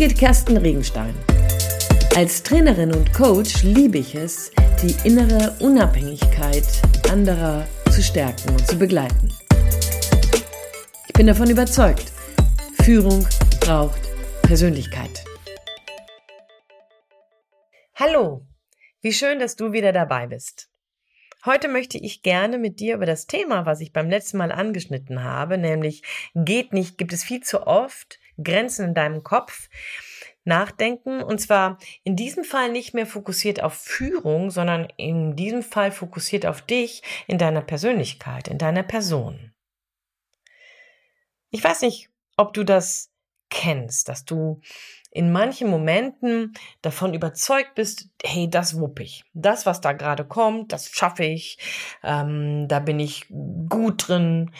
Birgit 0.00 0.18
Kersten 0.18 0.56
Regenstein. 0.56 1.14
Als 2.16 2.42
Trainerin 2.42 2.90
und 2.94 3.12
Coach 3.12 3.64
liebe 3.64 3.98
ich 3.98 4.14
es, 4.14 4.50
die 4.82 4.96
innere 5.06 5.54
Unabhängigkeit 5.60 6.64
anderer 7.10 7.68
zu 7.90 8.02
stärken 8.02 8.48
und 8.48 8.66
zu 8.66 8.78
begleiten. 8.78 9.30
Ich 11.06 11.12
bin 11.12 11.26
davon 11.26 11.50
überzeugt, 11.50 12.12
Führung 12.82 13.28
braucht 13.60 14.00
Persönlichkeit. 14.40 15.22
Hallo, 17.94 18.46
wie 19.02 19.12
schön, 19.12 19.38
dass 19.38 19.54
du 19.54 19.72
wieder 19.72 19.92
dabei 19.92 20.28
bist. 20.28 20.70
Heute 21.44 21.68
möchte 21.68 21.98
ich 21.98 22.22
gerne 22.22 22.56
mit 22.56 22.80
dir 22.80 22.94
über 22.94 23.06
das 23.06 23.26
Thema, 23.26 23.66
was 23.66 23.82
ich 23.82 23.92
beim 23.92 24.08
letzten 24.08 24.38
Mal 24.38 24.50
angeschnitten 24.50 25.24
habe, 25.24 25.58
nämlich 25.58 26.02
geht 26.34 26.72
nicht, 26.72 26.96
gibt 26.96 27.12
es 27.12 27.22
viel 27.22 27.42
zu 27.42 27.66
oft 27.66 28.18
Grenzen 28.42 28.86
in 28.86 28.94
deinem 28.94 29.22
Kopf, 29.22 29.68
nachdenken. 30.44 31.22
Und 31.22 31.40
zwar 31.40 31.78
in 32.04 32.16
diesem 32.16 32.44
Fall 32.44 32.70
nicht 32.70 32.94
mehr 32.94 33.06
fokussiert 33.06 33.62
auf 33.62 33.74
Führung, 33.74 34.50
sondern 34.50 34.88
in 34.96 35.36
diesem 35.36 35.62
Fall 35.62 35.92
fokussiert 35.92 36.46
auf 36.46 36.62
dich, 36.62 37.02
in 37.26 37.38
deiner 37.38 37.62
Persönlichkeit, 37.62 38.48
in 38.48 38.58
deiner 38.58 38.82
Person. 38.82 39.52
Ich 41.50 41.62
weiß 41.62 41.82
nicht, 41.82 42.10
ob 42.36 42.54
du 42.54 42.64
das 42.64 43.10
kennst, 43.50 44.08
dass 44.08 44.24
du 44.24 44.60
in 45.12 45.32
manchen 45.32 45.68
Momenten 45.68 46.54
davon 46.82 47.14
überzeugt 47.14 47.74
bist, 47.74 48.08
hey, 48.22 48.48
das 48.48 48.78
wupp 48.78 49.00
ich. 49.00 49.24
Das, 49.34 49.66
was 49.66 49.80
da 49.80 49.92
gerade 49.92 50.24
kommt, 50.24 50.72
das 50.72 50.88
schaffe 50.88 51.24
ich. 51.24 51.58
Ähm, 52.04 52.68
da 52.68 52.78
bin 52.78 53.00
ich 53.00 53.26
gut 53.68 54.06
drin. 54.06 54.52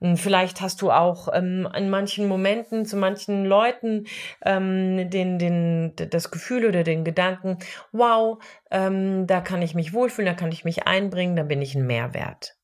Hm, 0.00 0.16
vielleicht 0.16 0.60
hast 0.60 0.82
du 0.82 0.90
auch 0.90 1.28
ähm, 1.32 1.68
in 1.76 1.90
manchen 1.90 2.28
Momenten 2.28 2.84
zu 2.84 2.96
manchen 2.96 3.44
Leuten 3.44 4.06
ähm, 4.44 5.10
den, 5.10 5.38
den, 5.38 5.94
das 6.10 6.30
Gefühl 6.30 6.66
oder 6.66 6.84
den 6.84 7.04
Gedanken, 7.04 7.58
wow, 7.92 8.42
ähm, 8.70 9.26
da 9.26 9.40
kann 9.40 9.62
ich 9.62 9.74
mich 9.74 9.92
wohlfühlen, 9.92 10.26
da 10.26 10.34
kann 10.34 10.52
ich 10.52 10.64
mich 10.64 10.86
einbringen, 10.86 11.36
da 11.36 11.42
bin 11.42 11.62
ich 11.62 11.74
ein 11.74 11.86
Mehrwert. 11.86 12.56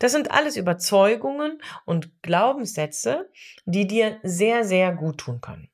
Das 0.00 0.12
sind 0.12 0.30
alles 0.30 0.56
Überzeugungen 0.56 1.62
und 1.86 2.22
Glaubenssätze, 2.22 3.30
die 3.64 3.86
dir 3.86 4.18
sehr, 4.22 4.64
sehr 4.64 4.92
gut 4.92 5.18
tun 5.18 5.40
können 5.40 5.68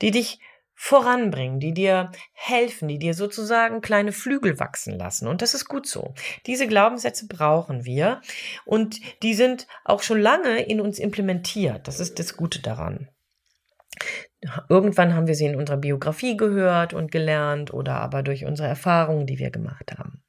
die 0.00 0.10
dich 0.10 0.40
voranbringen, 0.82 1.60
die 1.60 1.74
dir 1.74 2.10
helfen, 2.32 2.88
die 2.88 2.98
dir 2.98 3.12
sozusagen 3.12 3.82
kleine 3.82 4.12
Flügel 4.12 4.58
wachsen 4.58 4.98
lassen. 4.98 5.28
Und 5.28 5.42
das 5.42 5.52
ist 5.52 5.68
gut 5.68 5.86
so. 5.86 6.14
Diese 6.46 6.66
Glaubenssätze 6.66 7.28
brauchen 7.28 7.84
wir 7.84 8.22
und 8.64 8.98
die 9.22 9.34
sind 9.34 9.66
auch 9.84 10.02
schon 10.02 10.18
lange 10.18 10.62
in 10.62 10.80
uns 10.80 10.98
implementiert. 10.98 11.86
Das 11.86 12.00
ist 12.00 12.18
das 12.18 12.34
Gute 12.34 12.62
daran. 12.62 13.10
Irgendwann 14.70 15.14
haben 15.14 15.26
wir 15.26 15.34
sie 15.34 15.44
in 15.44 15.56
unserer 15.56 15.76
Biografie 15.76 16.38
gehört 16.38 16.94
und 16.94 17.12
gelernt 17.12 17.74
oder 17.74 17.96
aber 17.96 18.22
durch 18.22 18.46
unsere 18.46 18.66
Erfahrungen, 18.66 19.26
die 19.26 19.38
wir 19.38 19.50
gemacht 19.50 19.92
haben. 19.98 20.22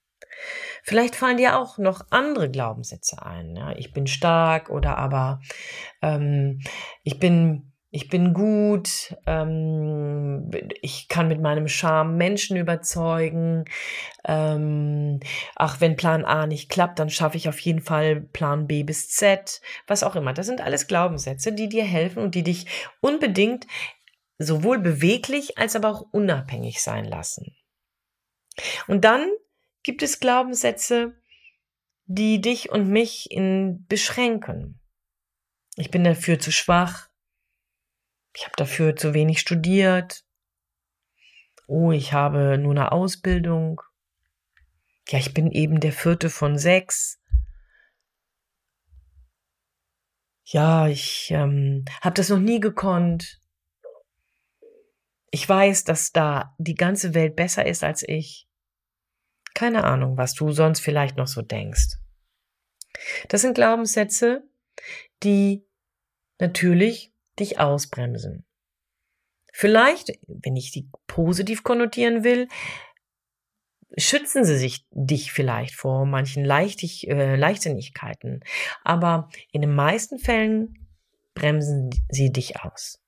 Vielleicht 0.83 1.16
fallen 1.16 1.38
dir 1.38 1.57
auch 1.57 1.77
noch 1.77 2.07
andere 2.09 2.52
Glaubenssätze 2.52 3.25
ein. 3.25 3.55
Ja? 3.55 3.72
Ich 3.77 3.94
bin 3.94 4.05
stark 4.05 4.69
oder 4.69 4.97
aber 4.97 5.39
ähm, 6.02 6.59
ich 7.03 7.19
bin 7.19 7.70
ich 7.94 8.08
bin 8.08 8.34
gut, 8.34 9.17
ähm, 9.25 10.50
ich 10.81 11.09
kann 11.09 11.28
mit 11.28 11.42
meinem 11.42 11.67
Charme 11.67 12.16
Menschen 12.16 12.56
überzeugen. 12.56 13.66
Ähm, 14.23 15.20
ach, 15.58 15.81
wenn 15.81 15.97
Plan 15.97 16.23
A 16.23 16.47
nicht 16.47 16.69
klappt, 16.69 17.00
dann 17.00 17.09
schaffe 17.09 17.36
ich 17.36 17.50
auf 17.50 17.59
jeden 17.59 17.81
Fall 17.81 18.22
Plan 18.22 18.66
B 18.66 18.84
bis 18.84 19.09
Z, 19.09 19.59
was 19.88 20.03
auch 20.03 20.16
immer. 20.16 20.31
Das 20.31 20.45
sind 20.45 20.62
alles 20.62 20.88
Glaubenssätze, 20.88 21.52
die 21.52 21.67
dir 21.67 21.84
helfen 21.84 22.23
und 22.23 22.34
die 22.34 22.44
dich 22.44 22.66
unbedingt 23.02 23.67
sowohl 24.38 24.80
beweglich 24.80 25.58
als 25.58 25.75
aber 25.75 25.89
auch 25.89 26.08
unabhängig 26.12 26.81
sein 26.81 27.03
lassen. 27.03 27.58
Und 28.88 29.03
dann 29.03 29.29
gibt 29.84 30.02
es 30.02 30.22
Glaubenssätze, 30.22 31.13
die 32.06 32.40
dich 32.40 32.72
und 32.72 32.88
mich 32.88 33.29
in 33.31 33.85
beschränken. 33.88 34.79
Ich 35.75 35.91
bin 35.91 36.06
dafür 36.06 36.40
zu 36.40 36.53
schwach. 36.53 37.10
Ich 38.34 38.44
habe 38.46 38.53
dafür 38.58 38.96
zu 38.96 39.14
wenig 39.14 39.40
studiert. 39.40 40.24
Oh, 41.68 41.92
ich 41.92 42.14
habe 42.14 42.58
nur 42.58 42.72
eine 42.72 42.92
Ausbildung. 42.92 43.81
Ja, 45.08 45.19
ich 45.19 45.34
bin 45.34 45.52
eben 45.52 45.80
der 45.80 45.92
vierte 45.92 46.30
von 46.30 46.58
sechs. 46.58 47.20
Ja, 50.46 50.88
ich 50.88 51.31
ähm, 51.31 51.86
habe 52.02 52.16
das 52.16 52.30
noch 52.30 52.40
nie 52.40 52.59
gekonnt. 52.59 53.40
Ich 55.30 55.47
weiß, 55.47 55.86
dass 55.86 56.12
da 56.12 56.53
die 56.58 56.75
ganze 56.75 57.14
Welt 57.14 57.38
besser 57.38 57.66
ist 57.66 57.84
als 57.84 58.03
ich. 58.03 58.50
Keine 59.53 59.86
Ahnung, 59.86 60.18
was 60.18 60.34
du 60.34 60.52
sonst 60.52 60.81
vielleicht 60.81 61.16
noch 61.16 61.28
so 61.28 61.41
denkst. 61.41 61.97
Das 63.30 63.41
sind 63.41 63.56
Glaubenssätze, 63.56 64.44
die 65.24 65.66
natürlich 66.40 67.10
dich 67.40 67.59
ausbremsen. 67.59 68.46
Vielleicht, 69.53 70.19
wenn 70.28 70.56
ich 70.56 70.72
die 70.72 70.90
positiv 71.08 71.64
konnotieren 71.64 72.24
will, 72.24 72.47
schützen 73.97 74.46
sie 74.46 74.58
sich 74.58 74.86
dich 74.92 75.31
vielleicht 75.31 75.75
vor 75.75 76.06
manchen 76.06 76.46
Leichtig, 76.46 77.08
äh, 77.09 77.36
Leichtsinnigkeiten. 77.36 78.44
Aber 78.84 79.30
in 79.52 79.62
den 79.62 79.75
meisten 79.75 80.20
Fällen 80.20 80.88
bremsen 81.34 81.90
sie 82.09 82.31
dich 82.31 82.62
aus. 82.62 83.02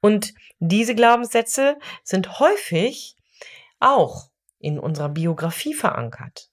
Und 0.00 0.32
diese 0.58 0.94
Glaubenssätze 0.94 1.78
sind 2.02 2.38
häufig 2.38 3.16
auch 3.78 4.30
in 4.58 4.78
unserer 4.78 5.10
Biografie 5.10 5.74
verankert 5.74 6.49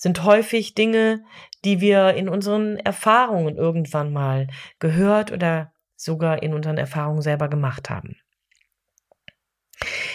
sind 0.00 0.24
häufig 0.24 0.74
Dinge, 0.74 1.22
die 1.62 1.82
wir 1.82 2.14
in 2.14 2.30
unseren 2.30 2.78
Erfahrungen 2.78 3.56
irgendwann 3.56 4.14
mal 4.14 4.46
gehört 4.78 5.30
oder 5.30 5.74
sogar 5.94 6.42
in 6.42 6.54
unseren 6.54 6.78
Erfahrungen 6.78 7.20
selber 7.20 7.48
gemacht 7.48 7.90
haben. 7.90 8.16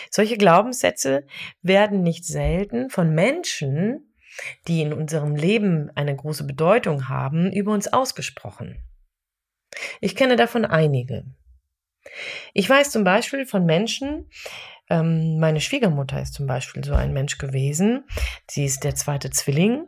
Solche 0.10 0.38
Glaubenssätze 0.38 1.28
werden 1.62 2.02
nicht 2.02 2.26
selten 2.26 2.90
von 2.90 3.14
Menschen, 3.14 4.12
die 4.68 4.82
in 4.82 4.92
unserem 4.92 5.36
Leben 5.36 5.92
eine 5.94 6.16
große 6.16 6.46
Bedeutung 6.46 7.08
haben, 7.08 7.52
über 7.52 7.72
uns 7.72 7.88
ausgesprochen. 7.88 8.84
Ich 10.02 10.16
kenne 10.16 10.36
davon 10.36 10.66
einige. 10.66 11.26
Ich 12.54 12.68
weiß 12.68 12.90
zum 12.90 13.04
Beispiel 13.04 13.46
von 13.46 13.68
Menschen, 13.68 14.32
ähm, 14.90 15.40
meine 15.40 15.62
Schwiegermutter 15.62 16.22
ist 16.22 16.34
zum 16.34 16.46
Beispiel 16.46 16.84
so 16.84 16.94
ein 16.94 17.14
Mensch 17.14 17.38
gewesen. 17.38 18.04
Sie 18.48 18.66
ist 18.66 18.84
der 18.84 18.96
zweite 18.96 19.32
Zwilling 19.32 19.88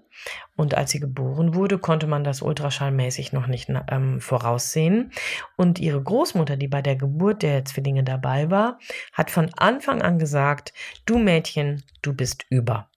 und 0.55 0.75
als 0.75 0.91
sie 0.91 0.99
geboren 0.99 1.53
wurde, 1.53 1.77
konnte 1.77 2.07
man 2.07 2.23
das 2.23 2.41
ultraschallmäßig 2.41 3.31
noch 3.31 3.47
nicht 3.47 3.69
ähm, 3.89 4.19
voraussehen. 4.19 5.11
Und 5.55 5.79
ihre 5.79 6.01
Großmutter, 6.01 6.57
die 6.57 6.67
bei 6.67 6.81
der 6.81 6.95
Geburt 6.95 7.43
der 7.43 7.63
Zwillinge 7.65 8.03
dabei 8.03 8.49
war, 8.49 8.79
hat 9.13 9.29
von 9.29 9.53
Anfang 9.55 10.01
an 10.01 10.17
gesagt, 10.17 10.73
du 11.05 11.19
Mädchen, 11.19 11.83
du 12.01 12.13
bist 12.13 12.45
über. 12.49 12.89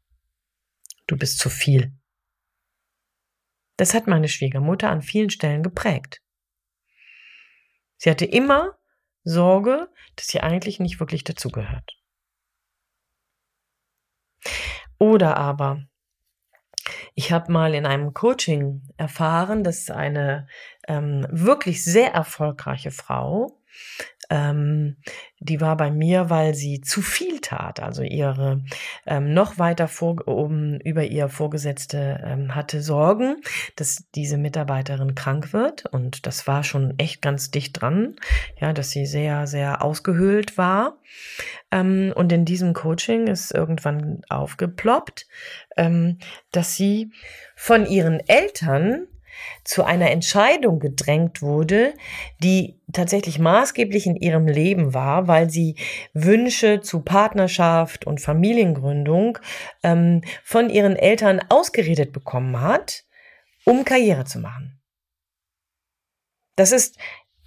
Du 1.07 1.19
bist 1.19 1.39
zu 1.39 1.51
viel. 1.51 1.93
Das 3.77 3.95
hat 3.95 4.07
meine 4.07 4.29
Schwiegermutter 4.29 4.91
an 4.91 5.03
vielen 5.03 5.31
Stellen 5.31 5.63
geprägt. 5.63 6.23
Sie 7.97 8.11
hatte 8.11 8.25
immer 8.25 8.79
Sorge, 9.25 9.89
dass 10.17 10.27
sie 10.29 10.41
eigentlich 10.41 10.81
nicht 10.81 11.01
wirklich 11.01 11.25
dazugehört. 11.25 11.97
Oder 14.99 15.37
aber, 15.37 15.83
ich 17.15 17.33
habe 17.33 17.53
mal 17.53 17.75
in 17.75 17.87
einem 17.87 18.15
Coaching 18.15 18.83
erfahren, 18.97 19.65
dass 19.65 19.91
eine 19.91 20.47
ähm, 20.87 21.27
wirklich 21.31 21.85
sehr 21.85 22.13
erfolgreiche 22.13 22.91
Frau 22.91 23.61
ähm, 24.31 24.97
die 25.41 25.61
war 25.61 25.77
bei 25.77 25.91
mir, 25.91 26.31
weil 26.31 26.55
sie 26.55 26.81
zu 26.81 27.03
viel 27.03 27.41
tat. 27.41 27.81
Also 27.81 28.03
ihre 28.03 28.63
ähm, 29.07 29.35
noch 29.35 29.59
weiter 29.59 29.89
vor, 29.89 30.27
um, 30.27 30.77
über 30.77 31.05
ihr 31.05 31.29
Vorgesetzte 31.29 32.23
ähm, 32.25 32.55
hatte 32.55 32.81
Sorgen, 32.81 33.37
dass 33.77 34.05
diese 34.15 34.39
Mitarbeiterin 34.39 35.15
krank 35.15 35.53
wird. 35.53 35.87
Und 35.87 36.27
das 36.27 36.47
war 36.47 36.63
schon 36.63 36.99
echt 36.99 37.23
ganz 37.23 37.51
dicht 37.51 37.81
dran, 37.81 38.17
ja, 38.61 38.73
dass 38.73 38.91
sie 38.91 39.07
sehr, 39.07 39.47
sehr 39.47 39.83
ausgehöhlt 39.83 40.57
war. 40.57 40.99
Ähm, 41.73 42.13
und 42.15 42.33
in 42.33 42.45
diesem 42.45 42.73
Coaching 42.73 43.27
ist 43.27 43.53
irgendwann 43.53 44.23
aufgeploppt, 44.29 45.27
ähm, 45.77 46.19
dass 46.53 46.77
sie 46.77 47.13
von 47.57 47.85
ihren 47.85 48.21
Eltern 48.21 49.07
zu 49.65 49.85
einer 49.85 50.11
Entscheidung 50.11 50.81
gedrängt 50.81 51.43
wurde, 51.43 51.95
die 52.43 52.81
tatsächlich 52.93 53.39
maßgeblich 53.39 54.07
in 54.07 54.17
ihrem 54.17 54.47
Leben 54.47 54.95
war, 54.95 55.29
weil 55.29 55.51
sie 55.51 55.77
Wünsche 56.13 56.81
zu 56.81 57.01
Partnerschaft 57.01 58.07
und 58.07 58.21
Familiengründung 58.21 59.39
ähm, 59.83 60.23
von 60.43 60.71
ihren 60.71 60.97
Eltern 60.97 61.41
ausgeredet 61.49 62.13
bekommen 62.13 62.61
hat, 62.61 63.05
um 63.65 63.85
Karriere 63.85 64.25
zu 64.25 64.41
machen. 64.41 64.81
Das 66.57 66.73
ist 66.73 66.99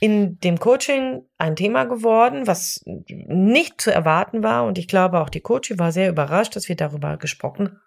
in 0.04 0.38
dem 0.42 0.60
Coaching 0.60 1.24
ein 1.38 1.56
Thema 1.56 1.86
geworden, 1.86 2.46
was 2.46 2.82
nicht 2.86 3.80
zu 3.80 3.90
erwarten 3.90 4.44
war. 4.44 4.66
Und 4.66 4.78
ich 4.78 4.90
glaube, 4.90 5.22
auch 5.22 5.30
die 5.30 5.40
Coachie 5.40 5.80
war 5.80 5.94
sehr 5.94 6.10
überrascht, 6.10 6.58
dass 6.58 6.68
wir 6.68 6.76
darüber 6.76 7.16
gesprochen, 7.16 7.80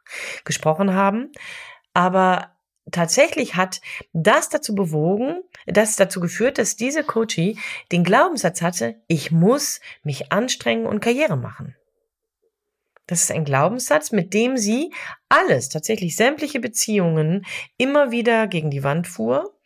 gesprochen 0.44 0.94
haben. 0.94 1.30
Aber 1.92 2.55
tatsächlich 2.90 3.56
hat 3.56 3.80
das 4.12 4.48
dazu 4.48 4.74
bewogen, 4.74 5.42
das 5.66 5.96
dazu 5.96 6.20
geführt, 6.20 6.58
dass 6.58 6.76
diese 6.76 7.04
Coachie 7.04 7.58
den 7.92 8.04
Glaubenssatz 8.04 8.62
hatte, 8.62 9.00
ich 9.06 9.30
muss 9.30 9.80
mich 10.02 10.32
anstrengen 10.32 10.86
und 10.86 11.00
Karriere 11.00 11.36
machen. 11.36 11.76
Das 13.06 13.22
ist 13.22 13.30
ein 13.30 13.44
Glaubenssatz, 13.44 14.10
mit 14.10 14.34
dem 14.34 14.56
sie 14.56 14.92
alles, 15.28 15.68
tatsächlich 15.68 16.16
sämtliche 16.16 16.58
Beziehungen 16.58 17.46
immer 17.76 18.10
wieder 18.10 18.48
gegen 18.48 18.70
die 18.70 18.82
Wand 18.82 19.06
fuhr 19.06 19.56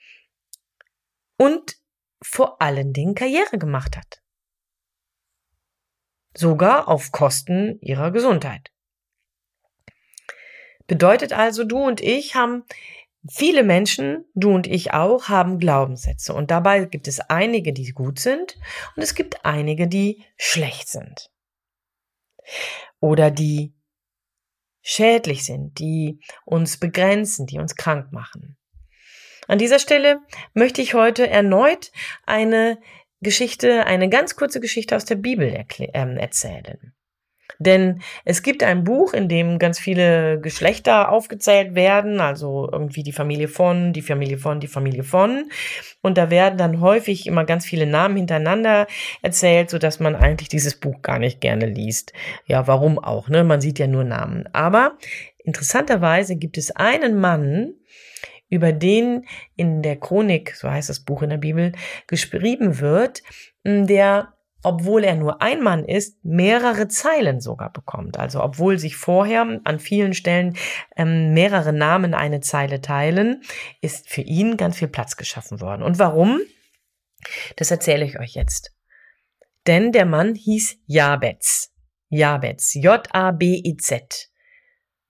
und 1.39 1.77
vor 2.23 2.61
allen 2.61 2.93
Dingen 2.93 3.15
Karriere 3.15 3.57
gemacht 3.57 3.97
hat. 3.97 4.21
Sogar 6.37 6.87
auf 6.87 7.13
Kosten 7.13 7.79
ihrer 7.81 8.11
Gesundheit. 8.11 8.71
Bedeutet 10.87 11.33
also, 11.33 11.65
du 11.65 11.79
und 11.79 12.01
ich 12.01 12.35
haben 12.35 12.65
Viele 13.29 13.65
Menschen, 13.65 14.25
du 14.35 14.55
und 14.55 14.67
ich 14.67 14.93
auch, 14.93 15.29
haben 15.29 15.59
Glaubenssätze 15.59 16.33
und 16.33 16.51
dabei 16.51 16.87
gibt 16.87 17.07
es 17.07 17.21
einige, 17.21 17.73
die 17.73 17.93
gut 17.93 18.19
sind 18.19 18.57
und 18.97 19.03
es 19.03 19.15
gibt 19.15 19.45
einige, 19.45 19.89
die 19.89 20.25
schlecht 20.39 20.89
sind. 20.89 21.31
Oder 22.99 23.31
die 23.31 23.75
schädlich 24.83 25.45
sind, 25.45 25.79
die 25.79 26.21
uns 26.47 26.79
begrenzen, 26.79 27.47
die 27.47 27.59
uns 27.59 27.77
krank 27.77 28.13
machen. 28.13 28.57
An 29.47 29.59
dieser 29.59 29.79
Stelle 29.79 30.21
möchte 30.55 30.81
ich 30.81 30.95
heute 30.95 31.29
erneut 31.29 31.93
eine 32.25 32.79
Geschichte, 33.21 33.85
eine 33.85 34.09
ganz 34.09 34.37
kurze 34.37 34.61
Geschichte 34.61 34.97
aus 34.97 35.05
der 35.05 35.17
Bibel 35.17 35.49
äh, 35.49 35.91
erzählen. 35.93 36.95
Denn 37.59 38.01
es 38.25 38.43
gibt 38.43 38.63
ein 38.63 38.85
Buch, 38.85 39.13
in 39.13 39.29
dem 39.29 39.59
ganz 39.59 39.79
viele 39.79 40.41
Geschlechter 40.41 41.11
aufgezählt 41.11 41.75
werden, 41.75 42.21
also 42.21 42.69
irgendwie 42.71 43.03
die 43.03 43.13
Familie 43.13 43.49
von, 43.49 43.93
die 43.93 44.03
Familie 44.03 44.39
von, 44.39 44.61
die 44.61 44.69
Familie 44.69 45.05
von. 45.05 45.51
Und 46.03 46.19
da 46.19 46.31
werden 46.31 46.59
dann 46.59 46.81
häufig 46.81 47.27
immer 47.27 47.45
ganz 47.45 47.67
viele 47.67 47.87
Namen 47.87 48.17
hintereinander 48.17 48.87
erzählt, 49.23 49.71
so 49.71 49.79
dass 49.79 50.01
man 50.01 50.17
eigentlich 50.17 50.49
dieses 50.49 50.79
Buch 50.79 51.03
gar 51.03 51.19
nicht 51.19 51.41
gerne 51.41 51.67
liest. 51.67 52.13
Ja, 52.47 52.67
warum 52.67 52.99
auch, 52.99 53.29
ne? 53.29 53.45
Man 53.45 53.61
sieht 53.61 53.79
ja 53.79 53.87
nur 53.87 54.05
Namen. 54.05 54.49
Aber 54.53 54.97
interessanterweise 55.45 56.37
gibt 56.37 56.59
es 56.59 56.71
einen 56.71 57.21
Mann, 57.21 57.75
über 58.51 58.73
den 58.73 59.25
in 59.57 59.81
der 59.81 59.97
Chronik, 59.97 60.57
so 60.57 60.69
heißt 60.69 60.89
das 60.89 61.01
Buch 61.01 61.23
in 61.23 61.31
der 61.31 61.37
Bibel, 61.39 61.73
geschrieben 62.09 62.81
wird, 62.81 63.23
der 63.65 64.35
obwohl 64.63 65.05
er 65.05 65.15
nur 65.15 65.41
ein 65.43 65.63
Mann 65.63 65.85
ist, 65.85 66.25
mehrere 66.25 66.89
Zeilen 66.89 67.41
sogar 67.41 67.73
bekommt. 67.73 68.19
Also 68.19 68.43
obwohl 68.43 68.79
sich 68.79 68.97
vorher 68.97 69.61
an 69.65 69.79
vielen 69.79 70.15
Stellen 70.15 70.57
ähm, 70.97 71.33
mehrere 71.33 71.73
Namen 71.73 72.15
eine 72.15 72.41
Zeile 72.41 72.81
teilen, 72.81 73.43
ist 73.81 74.09
für 74.09 74.23
ihn 74.23 74.57
ganz 74.57 74.79
viel 74.79 74.89
Platz 74.89 75.17
geschaffen 75.17 75.61
worden. 75.61 75.83
Und 75.83 75.99
warum? 75.99 76.41
Das 77.57 77.71
erzähle 77.71 78.05
ich 78.05 78.19
euch 78.19 78.35
jetzt. 78.35 78.75
Denn 79.67 79.93
der 79.93 80.07
Mann 80.07 80.35
hieß 80.35 80.79
Jabez. 80.87 81.73
Jabez. 82.09 82.75
J-A-B-I-Z. 82.75 84.31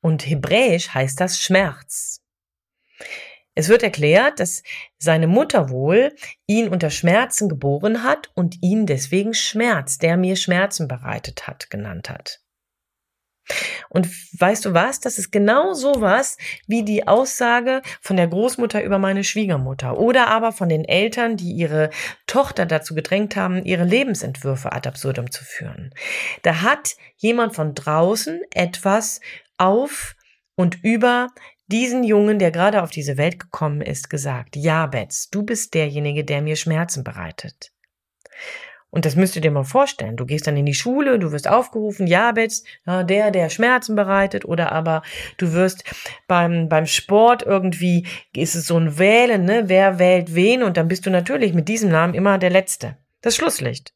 Und 0.00 0.26
hebräisch 0.26 0.90
heißt 0.90 1.20
das 1.20 1.40
Schmerz. 1.40 2.22
Es 3.54 3.68
wird 3.68 3.82
erklärt, 3.82 4.40
dass 4.40 4.62
seine 4.98 5.26
Mutter 5.26 5.70
wohl 5.70 6.14
ihn 6.46 6.68
unter 6.68 6.90
Schmerzen 6.90 7.48
geboren 7.48 8.04
hat 8.04 8.30
und 8.34 8.62
ihn 8.62 8.86
deswegen 8.86 9.34
Schmerz, 9.34 9.98
der 9.98 10.16
mir 10.16 10.36
Schmerzen 10.36 10.88
bereitet 10.88 11.46
hat, 11.46 11.68
genannt 11.68 12.08
hat. 12.08 12.40
Und 13.88 14.08
weißt 14.38 14.64
du 14.64 14.74
was? 14.74 15.00
Das 15.00 15.18
ist 15.18 15.32
genau 15.32 15.74
sowas 15.74 16.36
wie 16.66 16.84
die 16.84 17.08
Aussage 17.08 17.82
von 18.00 18.16
der 18.16 18.28
Großmutter 18.28 18.82
über 18.82 18.98
meine 18.98 19.24
Schwiegermutter 19.24 19.98
oder 19.98 20.28
aber 20.28 20.52
von 20.52 20.68
den 20.68 20.84
Eltern, 20.84 21.36
die 21.36 21.52
ihre 21.52 21.90
Tochter 22.26 22.66
dazu 22.66 22.94
gedrängt 22.94 23.36
haben, 23.36 23.64
ihre 23.64 23.84
Lebensentwürfe 23.84 24.72
ad 24.72 24.88
absurdum 24.88 25.30
zu 25.30 25.44
führen. 25.44 25.92
Da 26.42 26.62
hat 26.62 26.96
jemand 27.16 27.54
von 27.54 27.74
draußen 27.74 28.40
etwas 28.54 29.20
auf 29.58 30.14
und 30.54 30.84
über 30.84 31.28
diesen 31.70 32.04
Jungen, 32.04 32.38
der 32.38 32.50
gerade 32.50 32.82
auf 32.82 32.90
diese 32.90 33.16
Welt 33.16 33.38
gekommen 33.38 33.80
ist, 33.80 34.10
gesagt, 34.10 34.56
Jabez, 34.56 35.30
du 35.30 35.42
bist 35.42 35.74
derjenige, 35.74 36.24
der 36.24 36.42
mir 36.42 36.56
Schmerzen 36.56 37.04
bereitet. 37.04 37.72
Und 38.90 39.04
das 39.04 39.14
müsst 39.14 39.36
ihr 39.36 39.42
dir 39.42 39.52
mal 39.52 39.64
vorstellen. 39.64 40.16
Du 40.16 40.26
gehst 40.26 40.48
dann 40.48 40.56
in 40.56 40.66
die 40.66 40.74
Schule, 40.74 41.20
du 41.20 41.30
wirst 41.30 41.46
aufgerufen, 41.46 42.08
ja, 42.08 42.32
der, 42.32 43.30
der 43.30 43.48
Schmerzen 43.48 43.94
bereitet, 43.94 44.44
oder 44.44 44.72
aber 44.72 45.02
du 45.36 45.52
wirst 45.52 45.84
beim, 46.26 46.68
beim 46.68 46.86
Sport 46.86 47.44
irgendwie, 47.44 48.06
ist 48.34 48.56
es 48.56 48.66
so 48.66 48.76
ein 48.76 48.98
Wählen, 48.98 49.44
ne? 49.44 49.64
Wer 49.66 50.00
wählt 50.00 50.34
wen? 50.34 50.64
Und 50.64 50.76
dann 50.76 50.88
bist 50.88 51.06
du 51.06 51.10
natürlich 51.10 51.54
mit 51.54 51.68
diesem 51.68 51.90
Namen 51.90 52.14
immer 52.14 52.38
der 52.38 52.50
Letzte. 52.50 52.96
Das 53.22 53.36
Schlusslicht. 53.36 53.94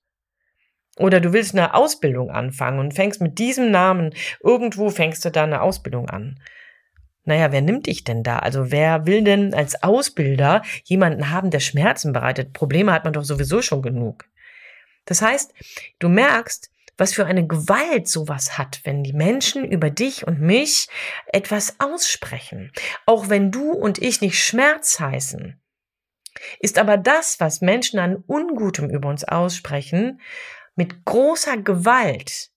Oder 0.96 1.20
du 1.20 1.32
willst 1.32 1.54
eine 1.54 1.74
Ausbildung 1.74 2.30
anfangen 2.30 2.78
und 2.78 2.94
fängst 2.94 3.20
mit 3.20 3.40
diesem 3.40 3.72
Namen, 3.72 4.14
irgendwo 4.44 4.90
fängst 4.90 5.24
du 5.24 5.30
da 5.30 5.42
eine 5.42 5.60
Ausbildung 5.60 6.08
an 6.08 6.38
naja, 7.24 7.52
wer 7.52 7.62
nimmt 7.62 7.86
dich 7.86 8.04
denn 8.04 8.22
da? 8.22 8.38
Also 8.38 8.70
wer 8.70 9.06
will 9.06 9.24
denn 9.24 9.54
als 9.54 9.82
Ausbilder 9.82 10.62
jemanden 10.84 11.30
haben, 11.30 11.50
der 11.50 11.60
Schmerzen 11.60 12.12
bereitet? 12.12 12.52
Probleme 12.52 12.92
hat 12.92 13.04
man 13.04 13.14
doch 13.14 13.24
sowieso 13.24 13.62
schon 13.62 13.82
genug. 13.82 14.26
Das 15.06 15.22
heißt, 15.22 15.52
du 15.98 16.08
merkst, 16.08 16.70
was 16.96 17.14
für 17.14 17.26
eine 17.26 17.46
Gewalt 17.46 18.08
sowas 18.08 18.56
hat, 18.56 18.80
wenn 18.84 19.02
die 19.02 19.12
Menschen 19.12 19.64
über 19.64 19.90
dich 19.90 20.26
und 20.26 20.40
mich 20.40 20.88
etwas 21.26 21.76
aussprechen. 21.80 22.70
Auch 23.06 23.28
wenn 23.28 23.50
du 23.50 23.72
und 23.72 24.00
ich 24.00 24.20
nicht 24.20 24.38
Schmerz 24.42 25.00
heißen, 25.00 25.60
ist 26.60 26.78
aber 26.78 26.96
das, 26.96 27.40
was 27.40 27.60
Menschen 27.60 27.98
an 27.98 28.16
Ungutem 28.26 28.90
über 28.90 29.08
uns 29.08 29.24
aussprechen, 29.24 30.20
mit 30.76 31.04
großer 31.04 31.56
Gewalt 31.58 32.50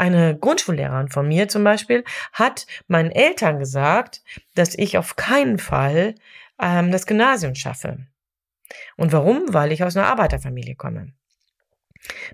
eine 0.00 0.36
Grundschullehrerin 0.36 1.08
von 1.08 1.28
mir 1.28 1.48
zum 1.48 1.62
Beispiel 1.62 2.04
hat 2.32 2.66
meinen 2.88 3.10
Eltern 3.10 3.58
gesagt, 3.58 4.22
dass 4.54 4.74
ich 4.74 4.96
auf 4.96 5.16
keinen 5.16 5.58
Fall 5.58 6.14
ähm, 6.60 6.90
das 6.90 7.06
Gymnasium 7.06 7.54
schaffe. 7.54 8.06
Und 8.96 9.12
warum? 9.12 9.52
Weil 9.52 9.72
ich 9.72 9.84
aus 9.84 9.96
einer 9.96 10.06
Arbeiterfamilie 10.06 10.74
komme. 10.74 11.12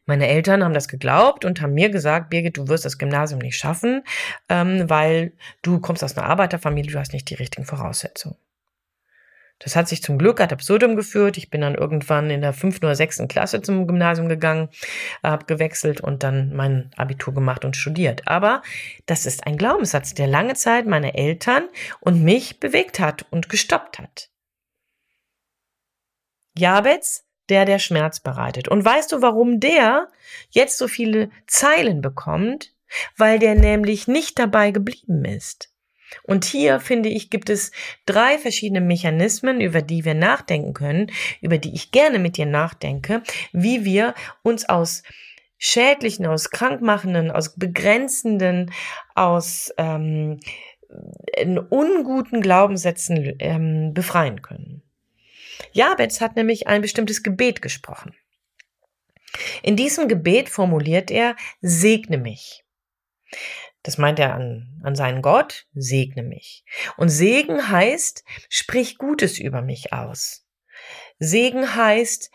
Meine 0.04 0.28
Eltern 0.28 0.62
haben 0.62 0.74
das 0.74 0.86
geglaubt 0.86 1.44
und 1.44 1.60
haben 1.60 1.74
mir 1.74 1.90
gesagt, 1.90 2.30
Birgit, 2.30 2.56
du 2.56 2.68
wirst 2.68 2.84
das 2.84 2.98
Gymnasium 2.98 3.40
nicht 3.40 3.58
schaffen, 3.58 4.04
ähm, 4.48 4.88
weil 4.88 5.32
du 5.62 5.80
kommst 5.80 6.04
aus 6.04 6.16
einer 6.16 6.28
Arbeiterfamilie, 6.28 6.92
du 6.92 6.98
hast 7.00 7.12
nicht 7.12 7.28
die 7.30 7.34
richtigen 7.34 7.66
Voraussetzungen. 7.66 8.36
Das 9.58 9.74
hat 9.74 9.88
sich 9.88 10.02
zum 10.02 10.18
Glück 10.18 10.40
ad 10.40 10.52
absurdum 10.52 10.96
geführt. 10.96 11.38
Ich 11.38 11.48
bin 11.48 11.62
dann 11.62 11.74
irgendwann 11.74 12.28
in 12.28 12.42
der 12.42 12.52
fünften 12.52 12.84
oder 12.84 12.94
sechsten 12.94 13.26
Klasse 13.26 13.62
zum 13.62 13.86
Gymnasium 13.86 14.28
gegangen, 14.28 14.68
habe 15.22 15.46
gewechselt 15.46 16.00
und 16.00 16.22
dann 16.22 16.54
mein 16.54 16.90
Abitur 16.96 17.32
gemacht 17.32 17.64
und 17.64 17.76
studiert. 17.76 18.28
Aber 18.28 18.62
das 19.06 19.24
ist 19.24 19.46
ein 19.46 19.56
Glaubenssatz, 19.56 20.12
der 20.12 20.26
lange 20.26 20.54
Zeit 20.54 20.86
meine 20.86 21.14
Eltern 21.14 21.68
und 22.00 22.22
mich 22.22 22.60
bewegt 22.60 23.00
hat 23.00 23.24
und 23.30 23.48
gestoppt 23.48 23.98
hat. 23.98 24.28
Jabez, 26.58 27.24
der 27.48 27.64
der 27.64 27.78
Schmerz 27.78 28.20
bereitet. 28.20 28.68
Und 28.68 28.84
weißt 28.84 29.12
du, 29.12 29.22
warum 29.22 29.60
der 29.60 30.08
jetzt 30.50 30.78
so 30.78 30.88
viele 30.88 31.30
Zeilen 31.46 32.00
bekommt? 32.00 32.74
Weil 33.16 33.38
der 33.38 33.54
nämlich 33.54 34.06
nicht 34.06 34.38
dabei 34.38 34.70
geblieben 34.70 35.24
ist. 35.24 35.75
Und 36.22 36.44
hier, 36.44 36.80
finde 36.80 37.08
ich, 37.08 37.30
gibt 37.30 37.50
es 37.50 37.72
drei 38.06 38.38
verschiedene 38.38 38.80
Mechanismen, 38.80 39.60
über 39.60 39.82
die 39.82 40.04
wir 40.04 40.14
nachdenken 40.14 40.72
können, 40.72 41.10
über 41.40 41.58
die 41.58 41.74
ich 41.74 41.90
gerne 41.90 42.18
mit 42.18 42.36
dir 42.36 42.46
nachdenke, 42.46 43.22
wie 43.52 43.84
wir 43.84 44.14
uns 44.42 44.68
aus 44.68 45.02
schädlichen, 45.58 46.26
aus 46.26 46.50
krankmachenden, 46.50 47.30
aus 47.30 47.54
begrenzenden, 47.54 48.72
aus 49.14 49.72
ähm, 49.78 50.38
unguten 51.70 52.40
Glaubenssätzen 52.40 53.34
ähm, 53.38 53.94
befreien 53.94 54.42
können. 54.42 54.82
Jabez 55.72 56.20
hat 56.20 56.36
nämlich 56.36 56.68
ein 56.68 56.82
bestimmtes 56.82 57.22
Gebet 57.22 57.62
gesprochen. 57.62 58.14
In 59.62 59.76
diesem 59.76 60.08
Gebet 60.08 60.48
formuliert 60.48 61.10
er, 61.10 61.36
segne 61.60 62.18
mich. 62.18 62.64
Das 63.86 63.98
meint 63.98 64.18
er 64.18 64.34
an, 64.34 64.80
an 64.82 64.96
seinen 64.96 65.22
Gott, 65.22 65.68
segne 65.72 66.24
mich. 66.24 66.64
Und 66.96 67.08
Segen 67.08 67.68
heißt, 67.68 68.24
sprich 68.48 68.98
Gutes 68.98 69.38
über 69.38 69.62
mich 69.62 69.92
aus. 69.92 70.44
Segen 71.20 71.76
heißt, 71.76 72.32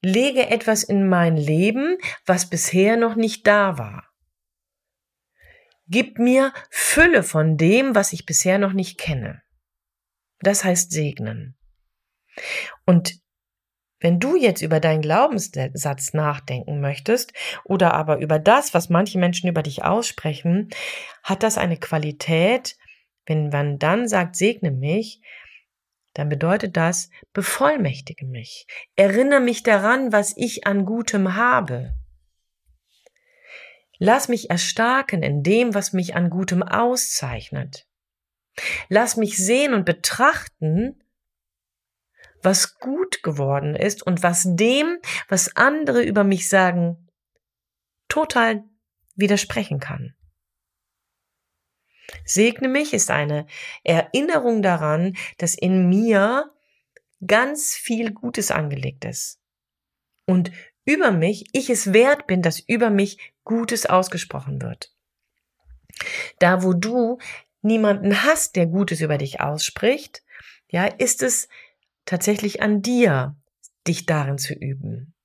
lege 0.00 0.48
etwas 0.48 0.84
in 0.84 1.06
mein 1.06 1.36
Leben, 1.36 1.98
was 2.24 2.48
bisher 2.48 2.96
noch 2.96 3.14
nicht 3.14 3.46
da 3.46 3.76
war. 3.76 4.08
Gib 5.86 6.18
mir 6.18 6.54
Fülle 6.70 7.22
von 7.22 7.58
dem, 7.58 7.94
was 7.94 8.14
ich 8.14 8.24
bisher 8.24 8.56
noch 8.56 8.72
nicht 8.72 8.96
kenne. 8.96 9.42
Das 10.40 10.64
heißt 10.64 10.92
segnen. 10.92 11.58
Und 12.86 13.20
Wenn 13.98 14.20
du 14.20 14.36
jetzt 14.36 14.60
über 14.60 14.78
deinen 14.78 15.00
Glaubenssatz 15.00 16.12
nachdenken 16.12 16.80
möchtest 16.80 17.32
oder 17.64 17.94
aber 17.94 18.18
über 18.18 18.38
das, 18.38 18.74
was 18.74 18.90
manche 18.90 19.18
Menschen 19.18 19.48
über 19.48 19.62
dich 19.62 19.84
aussprechen, 19.84 20.68
hat 21.22 21.42
das 21.42 21.56
eine 21.56 21.78
Qualität, 21.78 22.76
wenn 23.24 23.48
man 23.48 23.78
dann 23.78 24.06
sagt, 24.06 24.36
segne 24.36 24.70
mich, 24.70 25.20
dann 26.12 26.28
bedeutet 26.28 26.76
das, 26.76 27.10
bevollmächtige 27.32 28.26
mich, 28.26 28.66
erinnere 28.96 29.40
mich 29.40 29.62
daran, 29.62 30.12
was 30.12 30.34
ich 30.36 30.66
an 30.66 30.84
Gutem 30.84 31.34
habe. 31.34 31.94
Lass 33.98 34.28
mich 34.28 34.50
erstarken 34.50 35.22
in 35.22 35.42
dem, 35.42 35.74
was 35.74 35.92
mich 35.92 36.14
an 36.14 36.28
Gutem 36.28 36.62
auszeichnet. 36.62 37.86
Lass 38.88 39.16
mich 39.16 39.36
sehen 39.36 39.74
und 39.74 39.84
betrachten, 39.84 41.02
was 42.46 42.78
gut 42.78 43.22
geworden 43.22 43.74
ist 43.74 44.02
und 44.02 44.22
was 44.22 44.44
dem, 44.46 44.98
was 45.28 45.54
andere 45.56 46.02
über 46.02 46.24
mich 46.24 46.48
sagen, 46.48 47.08
total 48.08 48.64
widersprechen 49.16 49.80
kann. 49.80 50.14
Segne 52.24 52.68
mich 52.68 52.94
ist 52.94 53.10
eine 53.10 53.46
Erinnerung 53.82 54.62
daran, 54.62 55.16
dass 55.38 55.54
in 55.54 55.88
mir 55.88 56.52
ganz 57.26 57.74
viel 57.74 58.12
Gutes 58.12 58.50
angelegt 58.50 59.04
ist. 59.04 59.40
Und 60.24 60.52
über 60.84 61.10
mich, 61.10 61.46
ich 61.52 61.68
es 61.68 61.92
wert 61.92 62.28
bin, 62.28 62.42
dass 62.42 62.60
über 62.60 62.90
mich 62.90 63.18
Gutes 63.42 63.86
ausgesprochen 63.86 64.62
wird. 64.62 64.94
Da, 66.38 66.62
wo 66.62 66.74
du 66.74 67.18
niemanden 67.62 68.22
hast, 68.22 68.54
der 68.54 68.66
Gutes 68.66 69.00
über 69.00 69.18
dich 69.18 69.40
ausspricht, 69.40 70.22
ja, 70.68 70.84
ist 70.84 71.22
es 71.22 71.48
tatsächlich 72.06 72.62
an 72.62 72.82
dir, 72.82 73.36
dich 73.86 74.06
darin 74.06 74.38
zu 74.38 74.54
üben. 74.54 75.16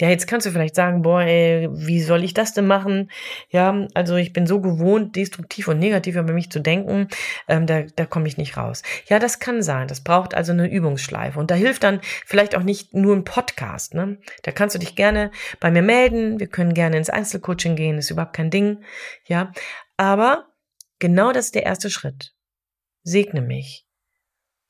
Ja, 0.00 0.08
jetzt 0.08 0.26
kannst 0.26 0.44
du 0.44 0.50
vielleicht 0.50 0.74
sagen, 0.74 1.02
boah, 1.02 1.22
ey, 1.22 1.68
wie 1.70 2.00
soll 2.00 2.24
ich 2.24 2.34
das 2.34 2.52
denn 2.52 2.66
machen? 2.66 3.12
Ja, 3.50 3.86
also 3.94 4.16
ich 4.16 4.32
bin 4.32 4.44
so 4.44 4.60
gewohnt, 4.60 5.14
destruktiv 5.14 5.68
und 5.68 5.78
negativ 5.78 6.16
über 6.16 6.32
mich 6.32 6.50
zu 6.50 6.58
denken, 6.58 7.06
ähm, 7.46 7.66
da, 7.66 7.82
da 7.82 8.04
komme 8.04 8.26
ich 8.26 8.36
nicht 8.36 8.56
raus. 8.56 8.82
Ja, 9.06 9.20
das 9.20 9.38
kann 9.38 9.62
sein. 9.62 9.86
Das 9.86 10.02
braucht 10.02 10.34
also 10.34 10.50
eine 10.50 10.68
Übungsschleife. 10.68 11.38
Und 11.38 11.52
da 11.52 11.54
hilft 11.54 11.84
dann 11.84 12.00
vielleicht 12.26 12.56
auch 12.56 12.64
nicht 12.64 12.92
nur 12.92 13.14
ein 13.14 13.22
Podcast. 13.22 13.94
Ne? 13.94 14.18
Da 14.42 14.50
kannst 14.50 14.74
du 14.74 14.80
dich 14.80 14.96
gerne 14.96 15.30
bei 15.60 15.70
mir 15.70 15.82
melden. 15.82 16.40
Wir 16.40 16.48
können 16.48 16.74
gerne 16.74 16.96
ins 16.96 17.10
Einzelcoaching 17.10 17.76
gehen, 17.76 17.96
ist 17.96 18.10
überhaupt 18.10 18.34
kein 18.34 18.50
Ding. 18.50 18.82
Ja, 19.28 19.52
aber 19.96 20.48
genau 20.98 21.30
das 21.30 21.46
ist 21.46 21.54
der 21.54 21.66
erste 21.66 21.88
Schritt. 21.88 22.34
Segne 23.04 23.42
mich. 23.42 23.83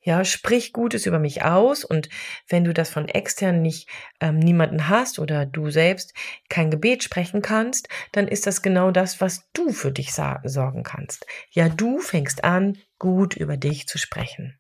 Ja, 0.07 0.23
sprich 0.27 0.75
Gutes 0.75 1.07
über 1.07 1.19
mich 1.19 1.45
aus 1.45 1.83
und 1.83 2.11
wenn 2.47 2.65
du 2.65 2.75
das 2.75 2.91
von 2.91 3.09
extern 3.09 3.63
nicht 3.63 3.89
ähm, 4.21 4.39
niemanden 4.39 4.91
hast 4.91 5.19
oder 5.19 5.47
du 5.47 5.71
selbst 5.71 6.13
kein 6.51 6.71
Gebet 6.71 7.03
sprechen 7.03 7.41
kannst, 7.41 7.89
dann 8.13 8.29
ist 8.29 8.47
das 8.47 8.61
genau 8.61 8.91
das, 8.91 9.23
was 9.23 9.49
du 9.55 9.73
für 9.73 9.93
dich 9.93 10.13
sorgen 10.13 10.83
kannst. 10.83 11.27
Ja, 11.51 11.71
du 11.71 12.01
fängst 12.01 12.45
an, 12.45 12.77
gut 12.99 13.35
über 13.35 13.57
dich 13.57 13.87
zu 13.87 13.97
sprechen. 13.97 14.59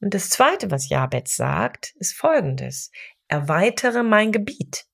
Und 0.00 0.14
das 0.14 0.30
zweite, 0.30 0.72
was 0.72 0.88
Jabez 0.88 1.36
sagt, 1.36 1.94
ist 2.00 2.16
folgendes. 2.16 2.90
Erweitere 3.28 4.02
mein 4.02 4.32
Gebiet. 4.32 4.89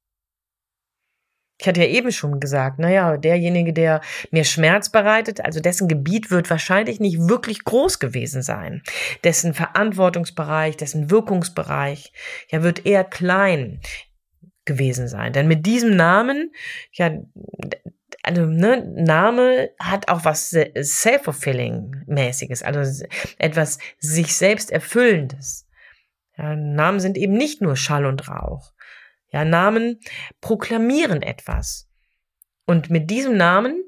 Ich 1.58 1.66
hatte 1.66 1.80
ja 1.80 1.88
eben 1.88 2.12
schon 2.12 2.38
gesagt, 2.38 2.78
naja, 2.78 3.16
derjenige, 3.16 3.72
der 3.72 4.02
mir 4.30 4.44
Schmerz 4.44 4.90
bereitet, 4.90 5.40
also 5.40 5.60
dessen 5.60 5.88
Gebiet 5.88 6.30
wird 6.30 6.50
wahrscheinlich 6.50 7.00
nicht 7.00 7.18
wirklich 7.28 7.64
groß 7.64 7.98
gewesen 7.98 8.42
sein. 8.42 8.82
Dessen 9.24 9.54
Verantwortungsbereich, 9.54 10.76
dessen 10.76 11.10
Wirkungsbereich, 11.10 12.12
ja, 12.50 12.62
wird 12.62 12.84
eher 12.84 13.04
klein 13.04 13.80
gewesen 14.66 15.08
sein. 15.08 15.32
Denn 15.32 15.48
mit 15.48 15.64
diesem 15.64 15.96
Namen, 15.96 16.52
ja, 16.92 17.10
also, 18.22 18.44
ne, 18.44 18.84
Name 18.96 19.70
hat 19.78 20.08
auch 20.08 20.24
was 20.24 20.50
self-fulfilling-mäßiges, 20.50 22.64
also 22.64 23.04
etwas 23.38 23.78
sich 23.98 24.36
selbst 24.36 24.72
erfüllendes. 24.72 25.68
Ja, 26.36 26.56
Namen 26.56 26.98
sind 27.00 27.16
eben 27.16 27.32
nicht 27.34 27.62
nur 27.62 27.76
Schall 27.76 28.04
und 28.04 28.28
Rauch. 28.28 28.72
Ja, 29.30 29.44
Namen 29.44 30.00
proklamieren 30.40 31.22
etwas. 31.22 31.88
Und 32.66 32.90
mit 32.90 33.10
diesem 33.10 33.36
Namen, 33.36 33.84